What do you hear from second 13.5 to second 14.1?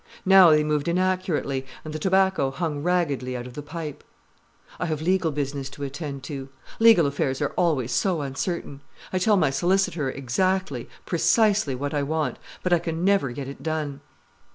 done."